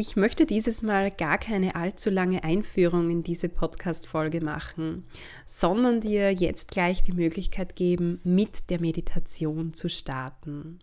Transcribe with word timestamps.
Ich 0.00 0.14
möchte 0.14 0.46
dieses 0.46 0.82
Mal 0.82 1.10
gar 1.10 1.38
keine 1.38 1.74
allzu 1.74 2.08
lange 2.08 2.44
Einführung 2.44 3.10
in 3.10 3.24
diese 3.24 3.48
Podcast-Folge 3.48 4.40
machen, 4.40 5.02
sondern 5.44 6.00
dir 6.00 6.30
jetzt 6.30 6.70
gleich 6.70 7.02
die 7.02 7.14
Möglichkeit 7.14 7.74
geben, 7.74 8.20
mit 8.22 8.70
der 8.70 8.80
Meditation 8.80 9.72
zu 9.72 9.88
starten. 9.88 10.78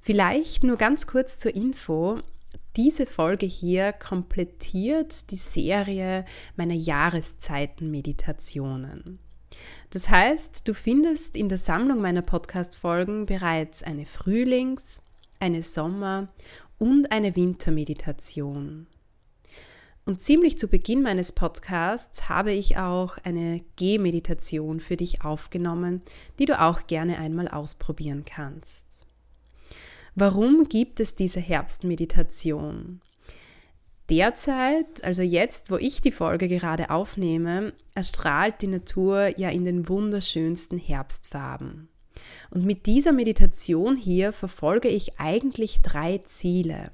Vielleicht 0.00 0.62
nur 0.62 0.76
ganz 0.76 1.08
kurz 1.08 1.40
zur 1.40 1.56
Info. 1.56 2.20
Diese 2.76 3.04
Folge 3.04 3.46
hier 3.46 3.92
komplettiert 3.92 5.32
die 5.32 5.36
Serie 5.36 6.24
meiner 6.54 6.74
Jahreszeiten-Meditationen. 6.74 9.18
Das 9.90 10.08
heißt, 10.08 10.68
du 10.68 10.74
findest 10.74 11.36
in 11.36 11.48
der 11.48 11.58
Sammlung 11.58 12.00
meiner 12.00 12.22
Podcast-Folgen 12.22 13.26
bereits 13.26 13.82
eine 13.82 14.06
Frühlings-, 14.06 15.02
eine 15.40 15.64
Sommer- 15.64 16.28
und 16.80 17.12
eine 17.12 17.36
Wintermeditation. 17.36 18.86
Und 20.06 20.22
ziemlich 20.22 20.56
zu 20.58 20.66
Beginn 20.66 21.02
meines 21.02 21.30
Podcasts 21.30 22.28
habe 22.28 22.52
ich 22.52 22.78
auch 22.78 23.18
eine 23.18 23.60
Gehmeditation 23.76 24.80
für 24.80 24.96
dich 24.96 25.22
aufgenommen, 25.22 26.00
die 26.38 26.46
du 26.46 26.58
auch 26.58 26.86
gerne 26.86 27.18
einmal 27.18 27.48
ausprobieren 27.48 28.24
kannst. 28.24 29.06
Warum 30.14 30.68
gibt 30.68 31.00
es 31.00 31.14
diese 31.14 31.38
Herbstmeditation? 31.38 33.02
Derzeit, 34.08 35.04
also 35.04 35.22
jetzt, 35.22 35.70
wo 35.70 35.76
ich 35.76 36.00
die 36.00 36.10
Folge 36.10 36.48
gerade 36.48 36.90
aufnehme, 36.90 37.74
erstrahlt 37.94 38.62
die 38.62 38.68
Natur 38.68 39.38
ja 39.38 39.50
in 39.50 39.66
den 39.66 39.86
wunderschönsten 39.88 40.78
Herbstfarben. 40.78 41.89
Und 42.50 42.64
mit 42.64 42.86
dieser 42.86 43.12
Meditation 43.12 43.96
hier 43.96 44.32
verfolge 44.32 44.88
ich 44.88 45.18
eigentlich 45.18 45.82
drei 45.82 46.18
Ziele. 46.18 46.90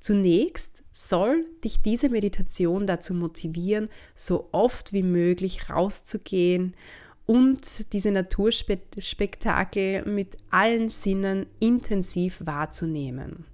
Zunächst 0.00 0.84
soll 0.92 1.46
dich 1.64 1.80
diese 1.82 2.08
Meditation 2.08 2.86
dazu 2.86 3.14
motivieren, 3.14 3.88
so 4.14 4.48
oft 4.52 4.92
wie 4.92 5.02
möglich 5.02 5.68
rauszugehen 5.70 6.74
und 7.26 7.92
diese 7.92 8.12
Naturspektakel 8.12 10.04
mit 10.04 10.36
allen 10.50 10.88
Sinnen 10.88 11.46
intensiv 11.58 12.40
wahrzunehmen. 12.44 13.46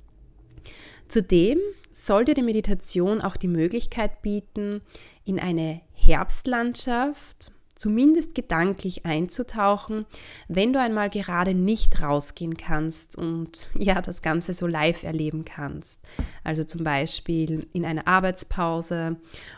Zudem 1.09 1.59
soll 1.91 2.25
dir 2.25 2.35
die 2.35 2.43
Meditation 2.43 3.21
auch 3.21 3.37
die 3.37 3.49
Möglichkeit 3.49 4.23
bieten, 4.23 4.83
in 5.25 5.39
eine 5.39 5.81
Herbstlandschaft 5.93 7.53
zumindest 7.83 8.37
gedanklich 8.37 9.05
einzutauchen, 9.07 10.07
wenn 10.47 10.73
du 10.73 10.79
einmal 10.81 11.11
gerade 11.11 11.53
nicht 11.53 12.01
rausgehen 12.01 12.57
kannst 12.57 13.19
und 13.19 13.69
ja, 13.77 14.01
das 14.01 14.23
Ganze 14.23 14.53
so 14.53 14.69
live 14.69 15.03
erleben 15.03 15.45
kannst. 15.45 16.01
Also 16.45 16.63
zum 16.63 16.85
Beispiel 16.85 17.67
in 17.73 17.85
einer 17.85 18.07
Arbeitspause 18.07 19.17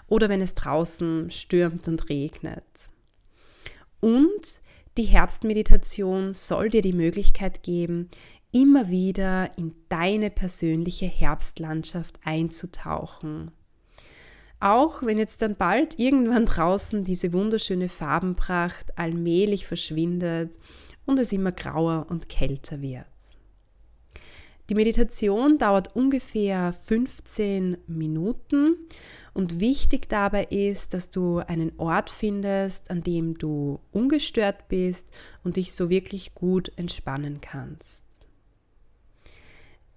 oder 0.09 0.31
wenn 0.31 0.41
es 0.41 0.55
draußen 0.55 1.31
stürmt 1.31 1.87
und 1.87 2.09
regnet. 2.09 2.65
Und 4.01 4.62
die 4.97 5.05
Herbstmeditation 5.05 6.33
soll 6.33 6.71
dir 6.71 6.81
die 6.81 6.95
Möglichkeit 6.95 7.62
geben, 7.62 8.09
immer 8.53 8.89
wieder 8.89 9.51
in 9.59 9.75
deine 9.91 10.31
persönliche 10.31 11.06
Herbstlandschaft 11.06 12.19
einzutauchen. 12.25 13.51
Auch 14.65 15.03
wenn 15.03 15.19
jetzt 15.19 15.43
dann 15.43 15.57
bald 15.57 15.99
irgendwann 15.99 16.47
draußen 16.47 17.05
diese 17.05 17.35
wunderschöne 17.35 17.91
Farbenpracht 17.91 18.97
allmählich 18.97 19.67
verschwindet 19.67 20.59
und 21.05 21.19
es 21.19 21.33
immer 21.33 21.53
grauer 21.53 22.07
und 22.09 22.31
kälter 22.31 22.81
wird. 22.81 23.05
Die 24.71 24.75
Meditation 24.75 25.59
dauert 25.59 25.95
ungefähr 25.95 26.73
15 26.73 27.77
Minuten 27.89 28.77
und 29.35 29.61
wichtig 29.61 30.09
dabei 30.09 30.45
ist, 30.45 30.95
dass 30.95 31.11
du 31.11 31.41
einen 31.41 31.73
Ort 31.77 32.09
findest, 32.09 32.91
an 32.91 33.03
dem 33.03 33.37
du 33.37 33.81
ungestört 33.93 34.69
bist 34.69 35.11
und 35.43 35.57
dich 35.57 35.75
so 35.75 35.91
wirklich 35.91 36.35
gut 36.35 36.73
entspannen 36.77 37.43
kannst. 37.43 38.07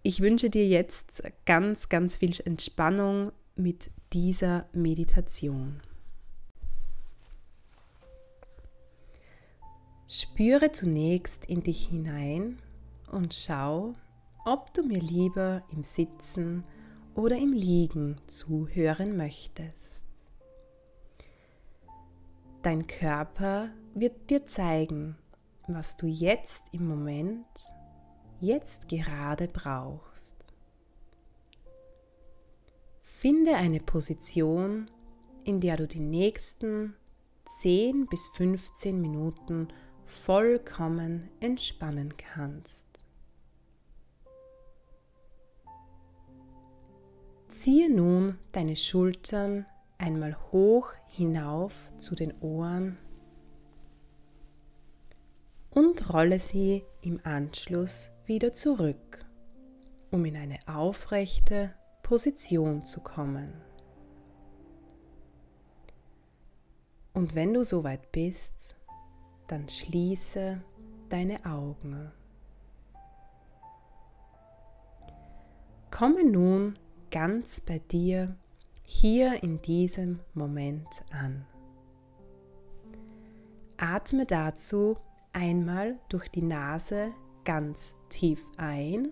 Ich 0.03 0.19
wünsche 0.19 0.49
dir 0.49 0.67
jetzt 0.67 1.23
ganz, 1.45 1.87
ganz 1.87 2.17
viel 2.17 2.35
Entspannung 2.43 3.31
mit 3.55 3.91
dieser 4.13 4.65
Meditation. 4.73 5.81
Spüre 10.07 10.71
zunächst 10.71 11.45
in 11.45 11.63
dich 11.63 11.87
hinein 11.87 12.59
und 13.11 13.33
schau, 13.33 13.95
ob 14.45 14.73
du 14.73 14.83
mir 14.83 15.01
lieber 15.01 15.63
im 15.73 15.83
Sitzen 15.83 16.63
oder 17.15 17.35
im 17.35 17.51
Liegen 17.51 18.15
zuhören 18.27 19.17
möchtest. 19.17 20.07
Dein 22.61 22.87
Körper 22.87 23.69
wird 23.93 24.29
dir 24.29 24.45
zeigen, 24.45 25.17
was 25.67 25.97
du 25.97 26.07
jetzt 26.07 26.63
im 26.71 26.87
Moment, 26.87 27.45
jetzt 28.39 28.87
gerade 28.87 29.49
brauchst. 29.49 30.36
Finde 33.19 33.55
eine 33.55 33.79
Position, 33.79 34.91
in 35.43 35.59
der 35.59 35.77
du 35.77 35.87
die 35.87 35.99
nächsten 35.99 36.95
10 37.61 38.05
bis 38.05 38.27
15 38.27 39.01
Minuten 39.01 39.69
vollkommen 40.05 41.27
entspannen 41.39 42.13
kannst. 42.15 43.03
Ziehe 47.49 47.91
nun 47.91 48.37
deine 48.51 48.75
Schultern 48.75 49.65
einmal 49.97 50.37
hoch 50.51 50.93
hinauf 51.11 51.73
zu 51.97 52.13
den 52.13 52.39
Ohren 52.39 52.99
und 55.71 56.13
rolle 56.13 56.37
sie 56.37 56.83
im 57.01 57.19
Anschluss 57.23 58.11
wieder 58.27 58.53
zurück, 58.53 59.25
um 60.11 60.23
in 60.23 60.37
eine 60.37 60.59
aufrechte 60.67 61.73
Position 62.07 62.85
zu 62.85 63.01
kommen. 63.01 63.53
Und 67.13 67.35
wenn 67.35 67.53
du 67.53 67.65
soweit 67.65 68.13
bist, 68.13 68.75
dann 69.47 69.67
schließe 69.67 70.61
deine 71.09 71.45
Augen. 71.45 72.13
Komme 75.91 76.23
nun 76.23 76.79
ganz 77.11 77.59
bei 77.59 77.79
dir 77.79 78.37
hier 78.83 79.43
in 79.43 79.61
diesem 79.61 80.21
Moment 80.33 80.87
an. 81.11 81.45
Atme 83.75 84.25
dazu 84.25 84.95
einmal 85.33 85.99
durch 86.07 86.29
die 86.29 86.41
Nase 86.41 87.11
ganz 87.43 87.95
tief 88.07 88.41
ein 88.55 89.11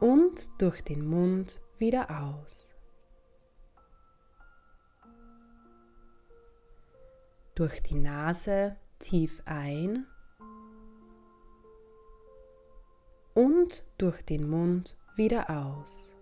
und 0.00 0.50
durch 0.60 0.82
den 0.82 1.06
Mund 1.06 1.60
wieder 1.78 2.10
aus. 2.10 2.74
Durch 7.54 7.82
die 7.82 7.96
Nase 7.96 8.76
tief 8.98 9.42
ein 9.44 10.06
und 13.34 13.84
durch 13.98 14.22
den 14.22 14.48
Mund 14.48 14.96
wieder 15.16 15.50
aus. 15.50 16.12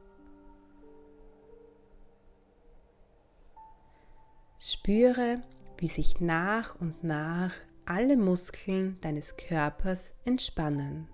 Spüre, 4.58 5.42
wie 5.78 5.88
sich 5.88 6.20
nach 6.20 6.74
und 6.80 7.04
nach 7.04 7.52
alle 7.84 8.16
Muskeln 8.16 8.98
deines 9.00 9.36
Körpers 9.36 10.12
entspannen. 10.24 11.08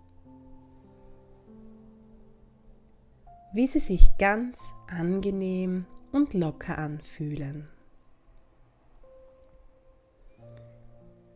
Wie 3.54 3.66
sie 3.66 3.80
sich 3.80 4.16
ganz 4.18 4.72
angenehm 4.88 5.84
und 6.10 6.32
locker 6.32 6.78
anfühlen. 6.78 7.68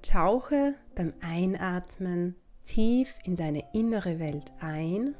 Tauche 0.00 0.74
beim 0.94 1.12
Einatmen 1.20 2.36
tief 2.64 3.14
in 3.24 3.36
deine 3.36 3.64
innere 3.74 4.18
Welt 4.18 4.52
ein 4.60 5.14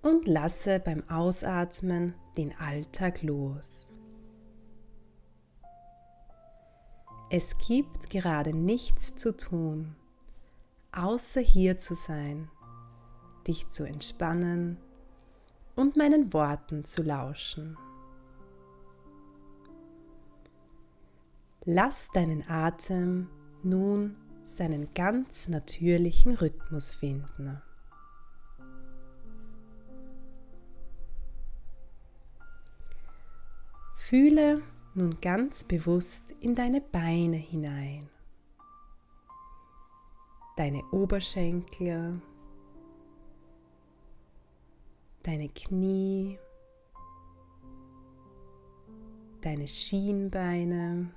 und 0.00 0.26
lasse 0.26 0.80
beim 0.80 1.08
Ausatmen 1.10 2.14
den 2.36 2.56
Alltag 2.58 3.22
los. 3.22 3.88
Es 7.30 7.58
gibt 7.58 8.08
gerade 8.08 8.54
nichts 8.54 9.16
zu 9.16 9.36
tun, 9.36 9.96
außer 10.92 11.42
hier 11.42 11.76
zu 11.78 11.94
sein, 11.94 12.50
dich 13.48 13.68
zu 13.68 13.84
entspannen 13.84 14.76
und 15.74 15.96
meinen 15.96 16.32
Worten 16.32 16.84
zu 16.84 17.02
lauschen. 17.02 17.76
Lass 21.64 22.10
deinen 22.12 22.48
Atem 22.48 23.28
nun 23.62 24.16
seinen 24.44 24.94
ganz 24.94 25.48
natürlichen 25.48 26.34
Rhythmus 26.34 26.92
finden. 26.92 27.60
Fühle 33.96 34.62
nun 34.94 35.20
ganz 35.20 35.64
bewusst 35.64 36.34
in 36.40 36.54
deine 36.54 36.80
Beine 36.80 37.36
hinein, 37.36 38.08
deine 40.56 40.82
Oberschenkel, 40.92 42.22
deine 45.28 45.50
Knie, 45.50 46.38
deine 49.42 49.68
Schienbeine, 49.68 51.10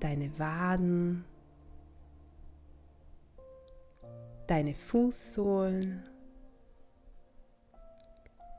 deine 0.00 0.36
Waden, 0.40 1.24
deine 4.48 4.74
Fußsohlen 4.74 6.02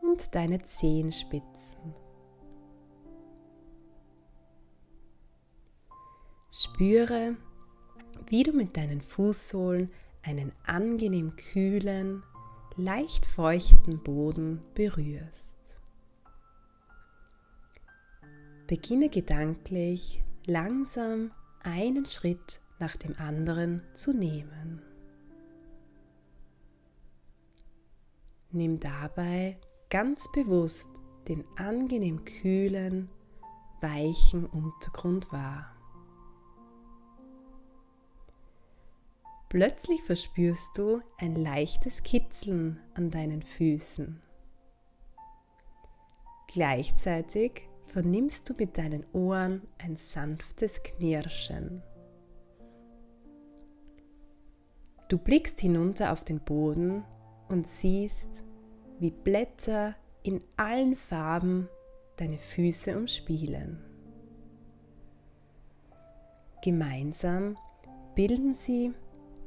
und 0.01 0.33
deine 0.33 0.63
Zehenspitzen. 0.63 1.93
Spüre, 6.53 7.35
wie 8.27 8.43
du 8.43 8.53
mit 8.53 8.77
deinen 8.77 9.01
Fußsohlen 9.01 9.91
einen 10.23 10.53
angenehm 10.65 11.35
kühlen, 11.35 12.23
leicht 12.81 13.25
feuchten 13.25 14.01
Boden 14.01 14.61
berührst. 14.73 15.57
Beginne 18.67 19.09
gedanklich 19.09 20.23
langsam 20.47 21.31
einen 21.61 22.05
Schritt 22.05 22.59
nach 22.79 22.95
dem 22.95 23.15
anderen 23.17 23.83
zu 23.93 24.13
nehmen. 24.13 24.81
Nimm 28.51 28.79
dabei 28.79 29.57
ganz 29.89 30.31
bewusst 30.31 30.89
den 31.27 31.45
angenehm 31.57 32.25
kühlen, 32.25 33.09
weichen 33.81 34.45
Untergrund 34.45 35.31
wahr. 35.31 35.75
Plötzlich 39.51 40.01
verspürst 40.03 40.77
du 40.77 41.01
ein 41.17 41.35
leichtes 41.35 42.03
Kitzeln 42.03 42.79
an 42.93 43.11
deinen 43.11 43.41
Füßen. 43.41 44.21
Gleichzeitig 46.47 47.67
vernimmst 47.87 48.49
du 48.49 48.53
mit 48.53 48.77
deinen 48.77 49.05
Ohren 49.11 49.67
ein 49.77 49.97
sanftes 49.97 50.81
Knirschen. 50.83 51.83
Du 55.09 55.17
blickst 55.17 55.59
hinunter 55.59 56.13
auf 56.13 56.23
den 56.23 56.39
Boden 56.39 57.03
und 57.49 57.67
siehst, 57.67 58.45
wie 58.99 59.11
Blätter 59.11 59.95
in 60.23 60.41
allen 60.55 60.95
Farben 60.95 61.67
deine 62.15 62.37
Füße 62.37 62.95
umspielen. 62.95 63.83
Gemeinsam 66.63 67.57
bilden 68.15 68.53
sie 68.53 68.93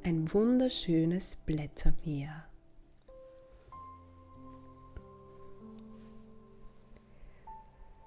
ein 0.05 0.33
wunderschönes 0.33 1.37
Blättermeer. 1.47 2.45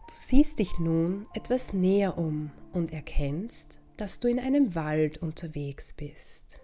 Du 0.08 0.14
siehst 0.14 0.60
dich 0.60 0.78
nun 0.80 1.28
etwas 1.34 1.74
näher 1.74 2.18
um 2.18 2.52
und 2.72 2.94
erkennst, 2.94 3.82
dass 3.98 4.20
du 4.20 4.28
in 4.28 4.40
einem 4.40 4.76
Wald 4.76 5.18
unterwegs 5.18 5.94
bist. 5.94 6.60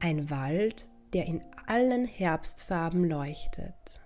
Ein 0.00 0.28
Wald, 0.28 0.88
der 1.14 1.24
in 1.24 1.42
allen 1.66 2.04
Herbstfarben 2.04 3.08
leuchtet. 3.08 4.00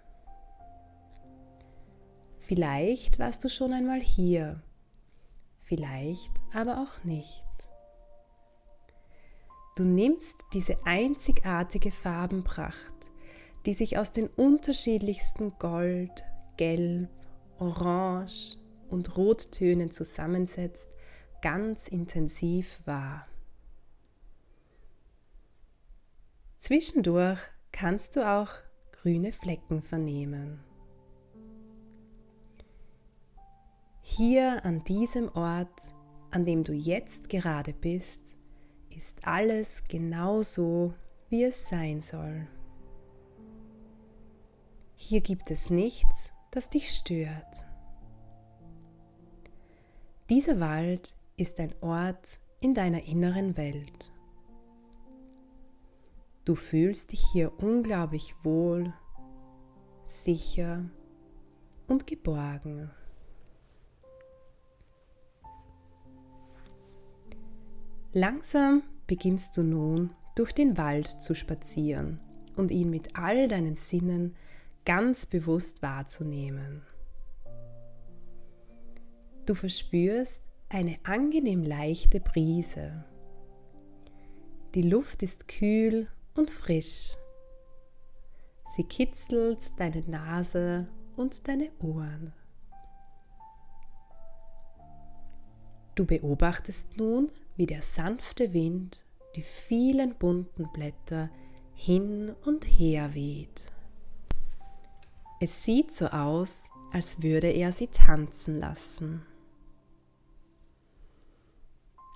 Vielleicht 2.39 3.19
warst 3.19 3.45
du 3.45 3.49
schon 3.49 3.73
einmal 3.73 4.01
hier, 4.01 4.63
vielleicht 5.61 6.33
aber 6.55 6.81
auch 6.81 7.05
nicht. 7.05 7.48
Du 9.79 9.85
nimmst 9.85 10.45
diese 10.55 10.77
einzigartige 10.87 11.93
Farbenpracht, 11.93 13.13
die 13.65 13.75
sich 13.75 13.97
aus 13.97 14.11
den 14.11 14.27
unterschiedlichsten 14.27 15.57
Gold, 15.61 16.25
Gelb, 16.57 17.09
Orange 17.61 18.57
und 18.91 19.17
Rottönen 19.17 19.93
zusammensetzt, 19.93 20.91
ganz 21.43 21.87
intensiv 21.87 22.81
wahr. 22.87 23.29
Zwischendurch 26.59 27.39
kannst 27.71 28.17
du 28.17 28.29
auch 28.29 28.51
grüne 28.91 29.31
Flecken 29.31 29.83
vernehmen. 29.83 30.59
Hier 34.03 34.65
an 34.65 34.83
diesem 34.83 35.29
Ort, 35.37 35.95
an 36.33 36.45
dem 36.45 36.65
du 36.65 36.73
jetzt 36.73 37.29
gerade 37.29 37.73
bist, 37.73 38.38
ist 38.99 39.25
alles 39.25 39.85
genau 39.89 40.43
so, 40.43 40.93
wie 41.29 41.45
es 41.45 41.69
sein 41.69 42.03
soll. 42.03 42.49
Hier 44.97 45.21
gibt 45.21 45.53
es 45.53 45.71
nichts, 45.71 46.33
das 46.51 46.69
dich 46.69 46.91
stört. 46.91 47.65
Dieser 50.29 50.59
Wald 50.59 51.15
ist 51.37 51.61
ein 51.61 51.73
Ort 51.81 52.41
in 52.59 52.75
deiner 52.75 53.05
inneren 53.05 53.57
Welt. 53.57 54.13
Du 56.45 56.57
fühlst 56.57 57.13
dich 57.13 57.25
hier 57.33 57.53
unglaublich 57.63 58.35
wohl, 58.43 58.93
sicher 60.07 60.91
und 61.87 62.09
geborgen. 62.09 62.91
Langsam 68.13 68.83
beginnst 69.07 69.57
du 69.57 69.63
nun 69.63 70.15
durch 70.35 70.53
den 70.53 70.79
Wald 70.79 71.21
zu 71.21 71.35
spazieren 71.35 72.21
und 72.57 72.71
ihn 72.71 72.89
mit 72.89 73.17
all 73.17 73.49
deinen 73.49 73.77
Sinnen 73.77 74.35
ganz 74.87 75.27
bewusst 75.27 75.83
wahrzunehmen. 75.83 76.83
Du 79.45 79.55
verspürst 79.55 80.43
eine 80.71 80.99
angenehm 81.05 81.63
leichte 81.63 82.21
Brise. 82.21 83.05
Die 84.75 84.83
Luft 84.83 85.23
ist 85.23 85.47
kühl 85.47 86.09
und 86.35 86.51
frisch. 86.51 87.15
Sie 88.75 88.85
kitzelt 88.85 89.79
deine 89.79 90.01
Nase 90.09 90.89
und 91.17 91.47
deine 91.47 91.71
Ohren. 91.81 92.33
Du 95.95 96.07
beobachtest 96.07 96.97
nun, 96.97 97.31
wie 97.59 97.67
der 97.67 97.83
sanfte 97.83 98.55
Wind 98.55 99.05
die 99.35 99.43
vielen 99.43 100.15
bunten 100.15 100.69
Blätter 100.73 101.29
hin 101.75 102.35
und 102.45 102.65
her 102.65 103.15
weht. 103.15 103.67
Es 105.41 105.65
sieht 105.65 105.93
so 105.93 106.07
aus, 106.07 106.71
als 106.93 107.23
würde 107.23 107.49
er 107.49 107.73
sie 107.73 107.89
tanzen 107.89 108.61
lassen. 108.61 109.27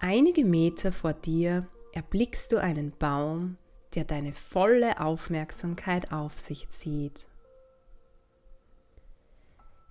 Einige 0.00 0.44
Meter 0.44 0.90
vor 0.90 1.12
dir 1.12 1.68
erblickst 1.92 2.50
du 2.52 2.56
einen 2.58 2.92
Baum, 2.92 3.56
der 3.94 4.04
deine 4.04 4.32
volle 4.32 5.00
Aufmerksamkeit 5.00 6.12
auf 6.12 6.38
sich 6.38 6.70
zieht. 6.70 7.26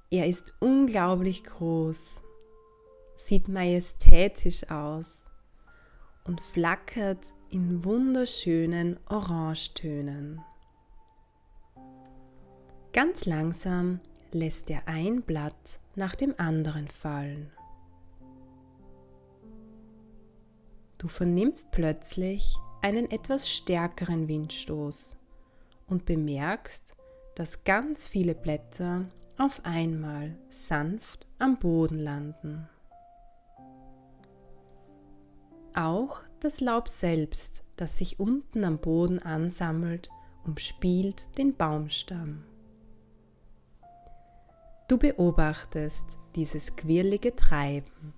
Er 0.09 0.27
ist 0.27 0.55
unglaublich 0.59 1.43
groß, 1.43 2.21
sieht 3.15 3.47
majestätisch 3.47 4.69
aus 4.69 5.20
und 6.23 6.41
flackert 6.41 7.25
in 7.49 7.83
wunderschönen 7.83 8.99
Orangetönen. 9.09 10.41
Ganz 12.93 13.25
langsam 13.25 13.99
lässt 14.31 14.69
er 14.69 14.87
ein 14.87 15.21
Blatt 15.21 15.79
nach 15.95 16.15
dem 16.15 16.33
anderen 16.37 16.87
fallen. 16.87 17.51
Du 20.97 21.07
vernimmst 21.07 21.71
plötzlich 21.71 22.55
einen 22.81 23.09
etwas 23.09 23.49
stärkeren 23.49 24.27
Windstoß 24.27 25.17
und 25.87 26.05
bemerkst, 26.05 26.95
dass 27.35 27.63
ganz 27.63 28.07
viele 28.07 28.35
Blätter 28.35 29.05
auf 29.37 29.61
einmal 29.63 30.37
sanft 30.49 31.25
am 31.39 31.57
Boden 31.57 31.99
landen. 31.99 32.69
Auch 35.75 36.21
das 36.39 36.59
Laub 36.59 36.87
selbst, 36.87 37.63
das 37.75 37.97
sich 37.97 38.19
unten 38.19 38.63
am 38.63 38.77
Boden 38.77 39.19
ansammelt, 39.19 40.09
umspielt 40.45 41.37
den 41.37 41.55
Baumstamm. 41.55 42.43
Du 44.87 44.97
beobachtest 44.97 46.19
dieses 46.35 46.75
quirlige 46.75 47.35
Treiben. 47.35 48.13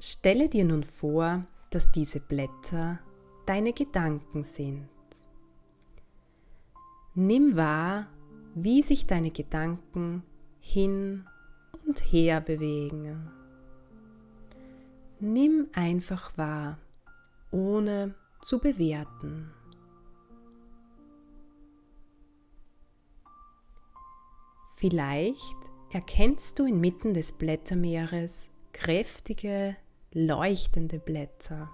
Stelle 0.00 0.48
dir 0.48 0.64
nun 0.64 0.82
vor, 0.82 1.46
dass 1.70 1.92
diese 1.92 2.18
Blätter 2.18 2.98
deine 3.46 3.72
Gedanken 3.72 4.42
sind. 4.42 4.88
Nimm 7.14 7.56
wahr, 7.56 8.06
wie 8.54 8.82
sich 8.82 9.06
deine 9.06 9.30
Gedanken 9.30 10.22
hin 10.60 11.24
und 11.86 12.00
her 12.12 12.40
bewegen. 12.40 13.30
Nimm 15.20 15.68
einfach 15.72 16.36
wahr, 16.36 16.78
ohne 17.50 18.14
zu 18.42 18.58
bewerten. 18.58 19.50
Vielleicht 24.76 25.56
erkennst 25.90 26.58
du 26.58 26.64
inmitten 26.64 27.14
des 27.14 27.32
Blättermeeres 27.32 28.48
kräftige, 28.72 29.76
leuchtende 30.12 31.00
Blätter. 31.00 31.68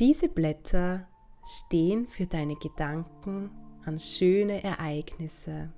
Diese 0.00 0.28
Blätter 0.28 1.06
stehen 1.44 2.08
für 2.08 2.26
deine 2.26 2.56
Gedanken 2.56 3.50
an 3.84 4.00
schöne 4.00 4.64
Ereignisse, 4.64 5.72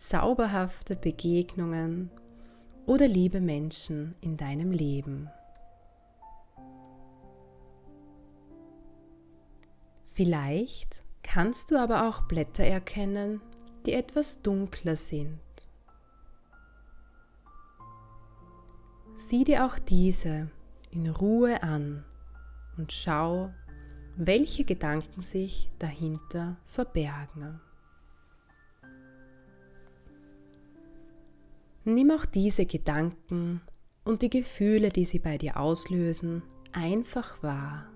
zauberhafte 0.00 0.96
Begegnungen 0.96 2.10
oder 2.86 3.06
liebe 3.06 3.38
Menschen 3.38 4.14
in 4.22 4.38
deinem 4.38 4.72
Leben. 4.72 5.28
Vielleicht 10.06 11.02
kannst 11.22 11.70
du 11.70 11.78
aber 11.78 12.08
auch 12.08 12.22
Blätter 12.22 12.64
erkennen, 12.64 13.42
die 13.84 13.92
etwas 13.92 14.40
dunkler 14.40 14.96
sind. 14.96 15.38
Sieh 19.16 19.44
dir 19.44 19.66
auch 19.66 19.78
diese 19.78 20.50
in 20.90 21.10
Ruhe 21.10 21.62
an 21.62 22.06
und 22.78 22.90
schau, 22.90 23.52
welche 24.16 24.64
Gedanken 24.64 25.20
sich 25.20 25.70
dahinter 25.78 26.56
verbergen. 26.64 27.60
Nimm 31.84 32.10
auch 32.10 32.26
diese 32.26 32.66
Gedanken 32.66 33.62
und 34.04 34.22
die 34.22 34.30
Gefühle, 34.30 34.90
die 34.90 35.04
sie 35.04 35.18
bei 35.18 35.38
dir 35.38 35.58
auslösen, 35.58 36.42
einfach 36.72 37.42
wahr. 37.42 37.86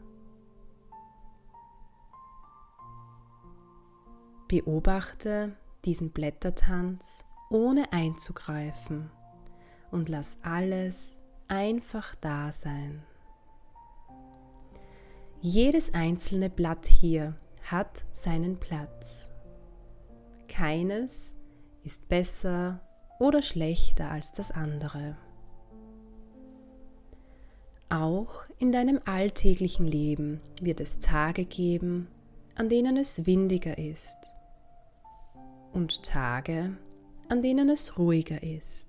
Beobachte 4.48 5.56
diesen 5.84 6.10
Blättertanz 6.10 7.26
ohne 7.50 7.92
einzugreifen 7.92 9.10
und 9.90 10.08
lass 10.08 10.38
alles 10.42 11.16
einfach 11.48 12.14
da 12.16 12.52
sein. 12.52 13.02
Jedes 15.40 15.92
einzelne 15.92 16.48
Blatt 16.48 16.86
hier 16.86 17.36
hat 17.64 18.04
seinen 18.10 18.58
Platz. 18.58 19.28
Keines 20.48 21.34
ist 21.82 22.08
besser 22.08 22.80
oder 23.18 23.42
schlechter 23.42 24.10
als 24.10 24.32
das 24.32 24.50
andere. 24.50 25.16
Auch 27.90 28.44
in 28.58 28.72
deinem 28.72 29.00
alltäglichen 29.04 29.86
Leben 29.86 30.40
wird 30.60 30.80
es 30.80 30.98
Tage 30.98 31.44
geben, 31.44 32.08
an 32.56 32.68
denen 32.68 32.96
es 32.96 33.26
windiger 33.26 33.78
ist 33.78 34.18
und 35.72 36.02
Tage, 36.02 36.76
an 37.28 37.42
denen 37.42 37.68
es 37.68 37.98
ruhiger 37.98 38.42
ist. 38.42 38.88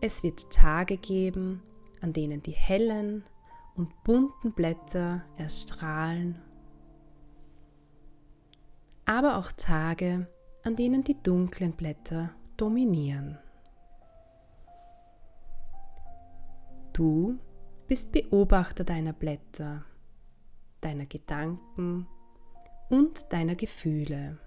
Es 0.00 0.22
wird 0.22 0.52
Tage 0.52 0.96
geben, 0.96 1.62
an 2.00 2.12
denen 2.12 2.42
die 2.42 2.52
hellen 2.52 3.24
und 3.74 4.04
bunten 4.04 4.52
Blätter 4.52 5.22
erstrahlen, 5.36 6.40
aber 9.06 9.38
auch 9.38 9.50
Tage, 9.52 10.28
an 10.64 10.76
denen 10.76 11.02
die 11.02 11.20
dunklen 11.22 11.72
Blätter 11.72 12.30
dominieren. 12.56 13.38
Du 16.92 17.38
bist 17.86 18.12
Beobachter 18.12 18.84
deiner 18.84 19.12
Blätter, 19.12 19.84
deiner 20.80 21.06
Gedanken 21.06 22.06
und 22.90 23.32
deiner 23.32 23.54
Gefühle. 23.54 24.38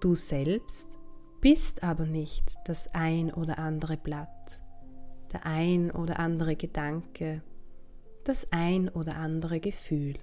Du 0.00 0.14
selbst 0.14 0.96
bist 1.40 1.82
aber 1.82 2.06
nicht 2.06 2.54
das 2.66 2.94
ein 2.94 3.32
oder 3.32 3.58
andere 3.58 3.96
Blatt, 3.96 4.60
der 5.32 5.44
ein 5.44 5.90
oder 5.90 6.20
andere 6.20 6.54
Gedanke, 6.54 7.42
das 8.24 8.46
ein 8.52 8.88
oder 8.88 9.16
andere 9.16 9.58
Gefühl. 9.58 10.14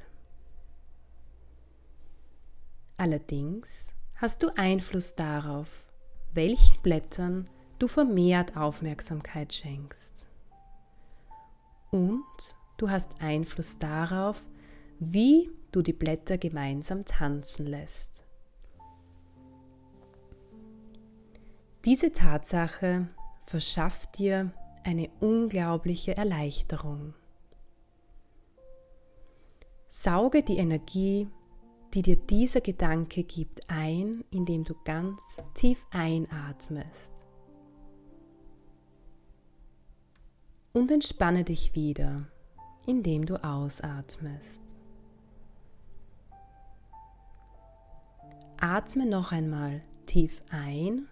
Allerdings 2.98 3.88
hast 4.16 4.42
du 4.42 4.50
Einfluss 4.56 5.16
darauf, 5.16 5.86
welchen 6.34 6.82
Blättern 6.82 7.50
du 7.78 7.88
vermehrt 7.88 8.56
Aufmerksamkeit 8.56 9.54
schenkst. 9.54 10.28
Und 11.92 12.24
du 12.78 12.90
hast 12.90 13.10
Einfluss 13.20 13.80
darauf, 13.80 14.42
wie 15.00 15.50
du 15.72 15.82
die 15.82 15.94
Blätter 15.94 16.38
gemeinsam 16.38 17.04
tanzen 17.04 17.68
lässt. 17.68 18.24
Diese 21.84 22.12
Tatsache 22.14 23.10
verschafft 23.44 24.18
dir 24.18 24.52
eine 24.84 25.10
unglaubliche 25.20 26.16
Erleichterung. 26.16 27.14
Sauge 29.90 30.44
die 30.44 30.58
Energie, 30.58 31.28
die 31.94 32.02
dir 32.02 32.18
dieser 32.18 32.62
Gedanke 32.62 33.24
gibt, 33.24 33.70
ein, 33.70 34.24
indem 34.32 34.64
du 34.64 34.74
ganz 34.84 35.38
tief 35.54 35.86
einatmest. 35.92 37.12
Und 40.74 40.92
entspanne 40.92 41.44
dich 41.44 41.74
wieder, 41.74 42.28
indem 42.86 43.26
du 43.26 43.42
ausatmest. 43.44 44.62
Atme 48.58 49.06
noch 49.06 49.32
einmal 49.32 49.82
tief 50.06 50.42
ein 50.50 51.08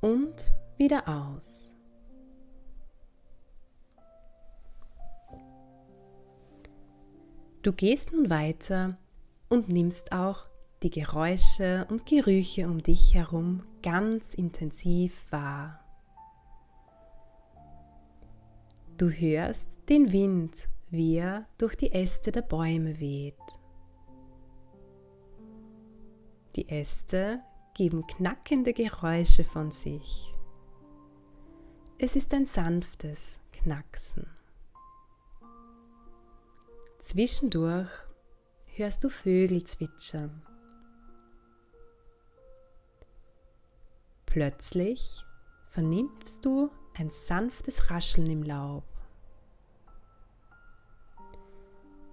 und 0.00 0.52
wieder 0.76 1.08
aus. 1.08 1.72
Du 7.68 7.74
gehst 7.74 8.14
nun 8.14 8.30
weiter 8.30 8.96
und 9.50 9.68
nimmst 9.68 10.12
auch 10.12 10.48
die 10.82 10.88
Geräusche 10.88 11.86
und 11.90 12.06
Gerüche 12.06 12.66
um 12.66 12.82
dich 12.82 13.14
herum 13.14 13.62
ganz 13.82 14.32
intensiv 14.32 15.30
wahr. 15.30 15.78
Du 18.96 19.10
hörst 19.10 19.80
den 19.90 20.12
Wind, 20.12 20.54
wie 20.88 21.16
er 21.16 21.44
durch 21.58 21.74
die 21.74 21.92
Äste 21.92 22.32
der 22.32 22.40
Bäume 22.40 23.00
weht. 23.00 23.34
Die 26.56 26.70
Äste 26.70 27.42
geben 27.74 28.06
knackende 28.06 28.72
Geräusche 28.72 29.44
von 29.44 29.72
sich. 29.72 30.34
es 31.98 32.16
ist 32.16 32.32
ein 32.32 32.46
sanftes 32.46 33.38
Knacksen. 33.52 34.37
Zwischendurch 36.98 37.88
hörst 38.74 39.04
du 39.04 39.08
Vögel 39.08 39.62
zwitschern. 39.62 40.42
Plötzlich 44.26 45.24
vernimmst 45.68 46.44
du 46.44 46.70
ein 46.96 47.08
sanftes 47.08 47.90
Rascheln 47.90 48.28
im 48.28 48.42
Laub. 48.42 48.82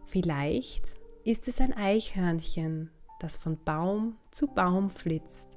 Vielleicht 0.05 0.85
ist 1.23 1.47
es 1.47 1.59
ein 1.59 1.73
Eichhörnchen, 1.73 2.91
das 3.19 3.37
von 3.37 3.57
Baum 3.63 4.19
zu 4.29 4.47
Baum 4.47 4.91
flitzt, 4.91 5.49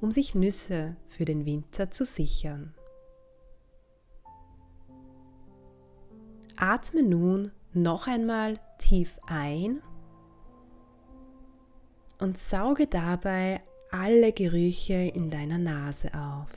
um 0.00 0.10
sich 0.10 0.34
Nüsse 0.34 0.96
für 1.08 1.24
den 1.24 1.46
Winter 1.46 1.92
zu 1.92 2.04
sichern. 2.04 2.74
Atme 6.56 7.04
nun 7.04 7.52
noch 7.74 8.06
einmal 8.06 8.58
tief 8.78 9.18
ein 9.26 9.82
und 12.18 12.38
sauge 12.38 12.86
dabei 12.86 13.62
alle 13.90 14.32
Gerüche 14.32 14.94
in 14.94 15.30
deiner 15.30 15.58
Nase 15.58 16.10
auf. 16.14 16.50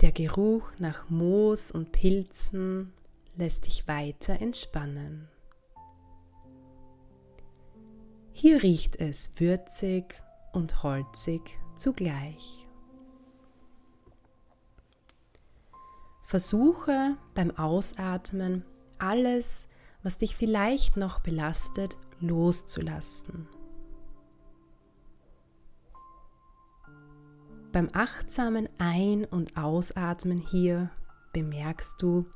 Der 0.00 0.12
Geruch 0.12 0.72
nach 0.78 1.10
Moos 1.10 1.70
und 1.70 1.92
Pilzen 1.92 2.92
lässt 3.36 3.66
dich 3.66 3.86
weiter 3.86 4.40
entspannen. 4.40 5.28
Hier 8.32 8.62
riecht 8.62 8.96
es 8.96 9.30
würzig 9.38 10.14
und 10.52 10.82
holzig 10.82 11.42
zugleich. 11.76 12.59
Versuche 16.30 17.16
beim 17.34 17.50
Ausatmen 17.58 18.64
alles, 19.00 19.66
was 20.04 20.16
dich 20.16 20.36
vielleicht 20.36 20.96
noch 20.96 21.18
belastet, 21.18 21.98
loszulassen. 22.20 23.48
Beim 27.72 27.88
achtsamen 27.92 28.68
Ein- 28.78 29.24
und 29.24 29.56
Ausatmen 29.56 30.38
hier 30.38 30.92
bemerkst 31.32 32.00
du, 32.00 32.26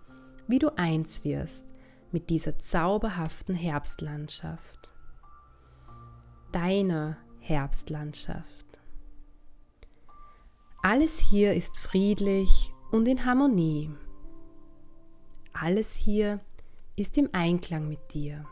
wie 0.49 0.59
du 0.59 0.77
eins 0.77 1.23
wirst 1.23 1.69
mit 2.11 2.31
dieser 2.31 2.59
zauberhaften 2.59 3.55
Herbstlandschaft, 3.55 4.91
deiner 6.51 7.17
Herbstlandschaft. 7.39 8.67
Alles 10.83 11.21
hier 11.21 11.55
ist 11.55 11.77
friedlich 11.77 12.74
und 12.95 13.09
in 13.09 13.25
Harmonie. 13.25 13.91
Alles 15.53 15.95
hier 15.95 16.39
ist 16.95 17.19
im 17.19 17.29
Einklang 17.33 17.89
mit 17.89 18.15
dir. 18.15 18.45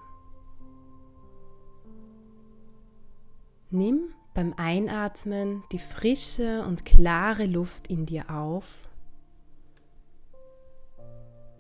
Nimm 3.71 4.13
beim 4.35 4.53
Einatmen 4.57 5.63
die 5.71 5.79
frische 5.79 6.65
und 6.65 6.85
klare 6.85 7.47
Luft 7.47 7.87
in 7.87 8.05
dir 8.05 8.31
auf 8.31 8.89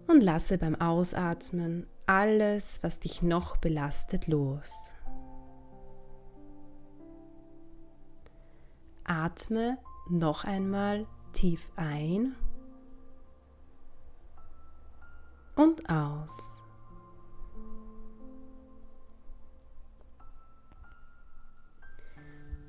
und 0.09 0.21
lasse 0.21 0.59
beim 0.59 0.75
Ausatmen 0.75 1.87
alles, 2.07 2.81
was 2.83 2.99
dich 2.99 3.23
noch 3.23 3.59
belastet, 3.59 4.27
los. 4.27 4.91
Atme 9.05 9.79
noch 10.11 10.43
einmal 10.43 11.07
tief 11.33 11.71
ein 11.77 12.35
und 15.57 15.89
aus. 15.89 16.63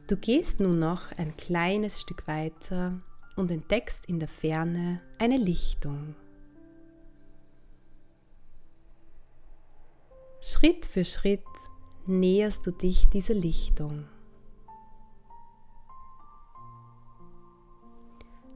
Du 0.07 0.17
gehst 0.17 0.59
nun 0.59 0.79
noch 0.79 1.11
ein 1.17 1.35
kleines 1.37 2.01
Stück 2.01 2.27
weiter 2.27 3.01
und 3.35 3.49
entdeckst 3.51 4.05
in 4.05 4.19
der 4.19 4.27
Ferne 4.27 5.01
eine 5.17 5.37
Lichtung. 5.37 6.15
Schritt 10.41 10.85
für 10.85 11.05
Schritt 11.05 11.41
näherst 12.05 12.67
du 12.67 12.71
dich 12.71 13.07
dieser 13.07 13.33
Lichtung. 13.33 14.05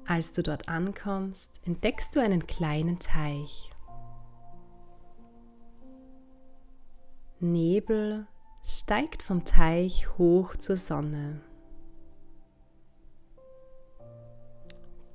Als 0.06 0.34
du 0.34 0.44
dort 0.44 0.68
ankommst, 0.68 1.50
entdeckst 1.66 2.16
du 2.16 2.20
einen 2.20 2.46
kleinen 2.46 3.00
Teich. 3.00 3.72
Nebel 7.40 8.26
steigt 8.64 9.22
vom 9.22 9.46
Teich 9.46 10.18
hoch 10.18 10.56
zur 10.56 10.76
Sonne. 10.76 11.40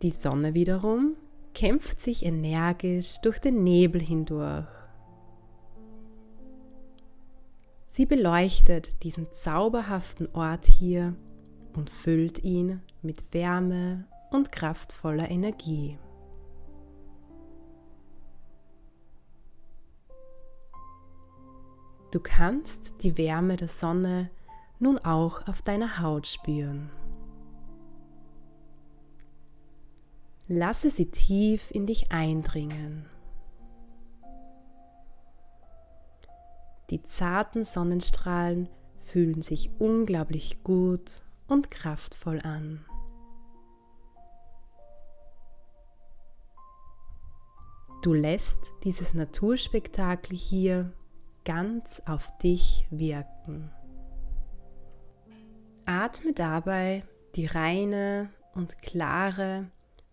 Die 0.03 0.13
Sonne 0.13 0.55
wiederum 0.55 1.17
kämpft 1.53 1.99
sich 1.99 2.25
energisch 2.25 3.21
durch 3.23 3.41
den 3.41 3.65
Nebel 3.65 4.01
hindurch. 4.01 4.69
Sie 7.89 8.07
beleuchtet 8.07 9.03
diesen 9.03 9.33
zauberhaften 9.33 10.29
Ort 10.33 10.67
hier 10.67 11.17
und 11.75 11.91
füllt 11.91 12.45
ihn 12.45 12.83
mit 13.03 13.35
Wärme 13.35 14.07
und 14.31 14.53
kraftvoller 14.53 15.29
Energie. 15.29 15.99
Du 22.13 22.21
kannst 22.21 23.03
die 23.03 23.17
Wärme 23.17 23.57
der 23.57 23.69
Sonne 23.69 24.31
nun 24.79 24.99
auch 24.99 25.49
auf 25.49 25.63
deiner 25.63 26.03
Haut 26.03 26.27
spüren. 26.27 26.91
Lasse 30.47 30.91
sie 30.91 31.11
tief 31.11 31.71
in 31.71 31.87
dich 31.87 32.13
eindringen. 32.13 33.07
Die 36.91 37.03
zarten 37.03 37.65
Sonnenstrahlen 37.65 38.69
fühlen 39.01 39.41
sich 39.41 39.71
unglaublich 39.79 40.63
gut 40.63 41.23
und 41.49 41.71
kraftvoll 41.71 42.41
an. 42.43 42.85
Du 48.03 48.13
lässt 48.13 48.75
dieses 48.85 49.15
Naturspektakel 49.15 50.37
hier 50.37 50.93
ganz 51.45 52.03
auf 52.07 52.37
dich 52.39 52.87
wirken. 52.91 53.71
Atme 55.85 56.33
dabei 56.33 57.05
die 57.35 57.47
reine 57.47 58.31
und 58.55 58.81
klare, 58.83 59.71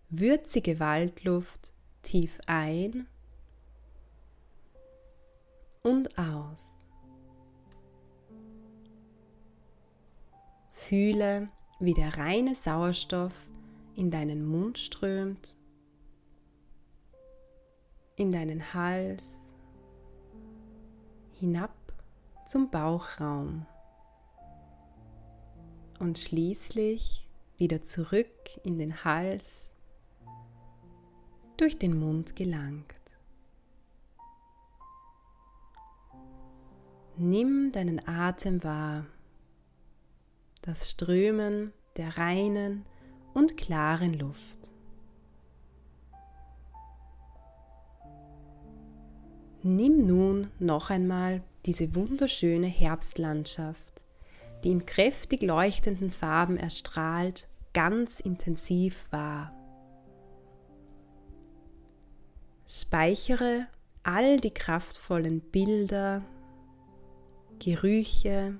würzige 0.08 0.80
Waldluft 0.80 1.72
tief 2.02 2.38
ein 2.46 3.06
und 5.82 6.18
aus. 6.18 6.78
Fühle, 10.72 11.48
wie 11.78 11.94
der 11.94 12.16
reine 12.16 12.54
Sauerstoff 12.54 13.34
in 13.94 14.10
deinen 14.10 14.44
Mund 14.46 14.78
strömt, 14.78 15.54
in 18.16 18.32
deinen 18.32 18.74
Hals 18.74 19.49
hinab 21.40 21.74
zum 22.46 22.70
Bauchraum 22.70 23.64
und 25.98 26.18
schließlich 26.18 27.26
wieder 27.56 27.80
zurück 27.80 28.28
in 28.62 28.78
den 28.78 29.04
Hals 29.04 29.70
durch 31.56 31.78
den 31.78 31.98
Mund 31.98 32.36
gelangt. 32.36 32.94
Nimm 37.16 37.72
deinen 37.72 38.06
Atem 38.06 38.62
wahr, 38.62 39.06
das 40.60 40.90
Strömen 40.90 41.72
der 41.96 42.18
reinen 42.18 42.84
und 43.32 43.56
klaren 43.56 44.12
Luft. 44.12 44.70
Nimm 49.62 50.06
nun 50.06 50.50
noch 50.58 50.88
einmal 50.88 51.42
diese 51.66 51.94
wunderschöne 51.94 52.66
Herbstlandschaft, 52.66 54.04
die 54.64 54.70
in 54.70 54.86
kräftig 54.86 55.42
leuchtenden 55.42 56.10
Farben 56.10 56.56
erstrahlt, 56.56 57.46
ganz 57.74 58.20
intensiv 58.20 59.06
wahr. 59.10 59.52
Speichere 62.66 63.66
all 64.02 64.38
die 64.38 64.52
kraftvollen 64.52 65.40
Bilder, 65.40 66.22
Gerüche, 67.58 68.54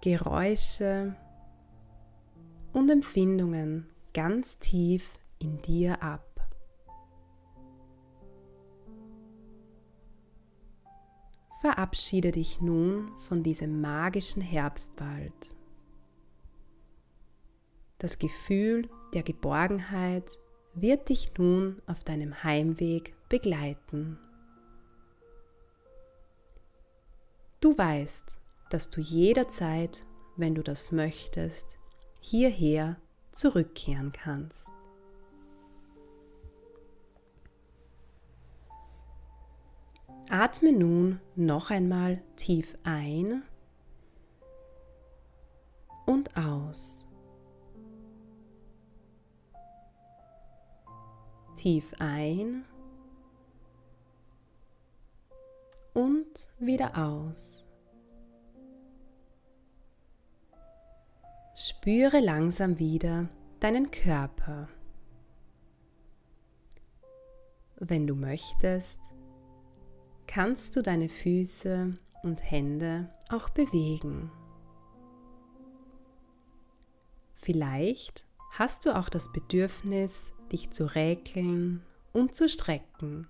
Geräusche 0.00 1.14
und 2.72 2.90
Empfindungen 2.90 3.86
ganz 4.12 4.58
tief 4.58 5.18
in 5.38 5.62
dir 5.62 6.02
ab. 6.02 6.29
Verabschiede 11.60 12.32
dich 12.32 12.62
nun 12.62 13.12
von 13.18 13.42
diesem 13.42 13.82
magischen 13.82 14.40
Herbstwald. 14.40 15.54
Das 17.98 18.18
Gefühl 18.18 18.88
der 19.12 19.22
Geborgenheit 19.22 20.24
wird 20.72 21.10
dich 21.10 21.32
nun 21.36 21.82
auf 21.86 22.02
deinem 22.02 22.42
Heimweg 22.42 23.14
begleiten. 23.28 24.18
Du 27.60 27.76
weißt, 27.76 28.38
dass 28.70 28.88
du 28.88 29.02
jederzeit, 29.02 30.02
wenn 30.36 30.54
du 30.54 30.62
das 30.62 30.92
möchtest, 30.92 31.76
hierher 32.20 32.96
zurückkehren 33.32 34.12
kannst. 34.12 34.66
Atme 40.32 40.72
nun 40.72 41.18
noch 41.34 41.72
einmal 41.72 42.22
tief 42.36 42.78
ein 42.84 43.42
und 46.06 46.36
aus. 46.36 47.04
Tief 51.56 51.92
ein 51.98 52.64
und 55.94 56.48
wieder 56.60 56.96
aus. 56.96 57.66
Spüre 61.56 62.20
langsam 62.20 62.78
wieder 62.78 63.28
deinen 63.58 63.90
Körper. 63.90 64.68
Wenn 67.80 68.06
du 68.06 68.14
möchtest, 68.14 69.00
kannst 70.30 70.76
du 70.76 70.82
deine 70.82 71.08
Füße 71.08 71.98
und 72.22 72.50
Hände 72.50 73.12
auch 73.30 73.48
bewegen. 73.48 74.30
Vielleicht 77.34 78.24
hast 78.52 78.86
du 78.86 78.96
auch 78.96 79.08
das 79.08 79.32
Bedürfnis, 79.32 80.32
dich 80.52 80.70
zu 80.70 80.94
räkeln 80.94 81.82
und 82.12 82.36
zu 82.36 82.48
strecken. 82.48 83.26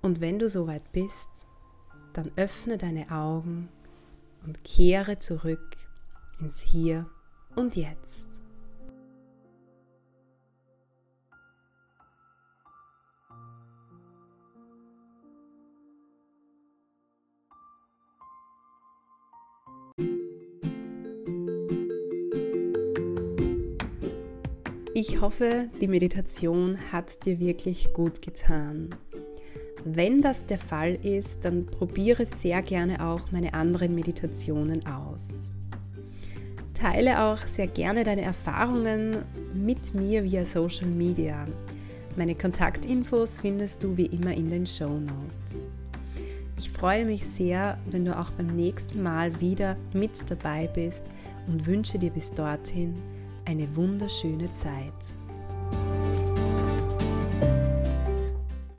Und 0.00 0.20
wenn 0.20 0.38
du 0.38 0.48
soweit 0.48 0.92
bist, 0.92 1.28
dann 2.12 2.30
öffne 2.36 2.78
deine 2.78 3.10
Augen 3.10 3.68
und 4.46 4.62
kehre 4.62 5.18
zurück 5.18 5.76
ins 6.38 6.60
Hier 6.60 7.10
und 7.56 7.74
Jetzt. 7.74 8.29
Ich 25.02 25.22
hoffe, 25.22 25.70
die 25.80 25.88
Meditation 25.88 26.76
hat 26.92 27.24
dir 27.24 27.40
wirklich 27.40 27.94
gut 27.94 28.20
getan. 28.20 28.90
Wenn 29.82 30.20
das 30.20 30.44
der 30.44 30.58
Fall 30.58 30.94
ist, 30.94 31.42
dann 31.46 31.64
probiere 31.64 32.26
sehr 32.26 32.60
gerne 32.60 33.02
auch 33.08 33.32
meine 33.32 33.54
anderen 33.54 33.94
Meditationen 33.94 34.84
aus. 34.84 35.54
Teile 36.74 37.22
auch 37.22 37.38
sehr 37.46 37.66
gerne 37.66 38.04
deine 38.04 38.20
Erfahrungen 38.20 39.24
mit 39.54 39.94
mir 39.94 40.22
via 40.22 40.44
Social 40.44 40.88
Media. 40.88 41.46
Meine 42.14 42.34
Kontaktinfos 42.34 43.38
findest 43.38 43.82
du 43.82 43.96
wie 43.96 44.04
immer 44.04 44.34
in 44.34 44.50
den 44.50 44.66
Show 44.66 44.98
Notes. 45.00 45.70
Ich 46.58 46.68
freue 46.68 47.06
mich 47.06 47.26
sehr, 47.26 47.78
wenn 47.90 48.04
du 48.04 48.18
auch 48.18 48.32
beim 48.32 48.48
nächsten 48.48 49.02
Mal 49.02 49.40
wieder 49.40 49.78
mit 49.94 50.30
dabei 50.30 50.68
bist 50.74 51.04
und 51.50 51.66
wünsche 51.66 51.98
dir 51.98 52.10
bis 52.10 52.34
dorthin 52.34 53.00
eine 53.50 53.74
wunderschöne 53.74 54.52
Zeit. 54.52 54.94